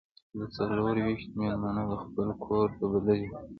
زه 0.37 0.45
څلور 0.55 0.95
ویشت 1.05 1.29
میلمانه 1.37 1.83
د 1.89 1.93
خپل 2.03 2.27
کور 2.45 2.67
ته 2.77 2.83
بللي 2.91 3.15
دي. 3.21 3.29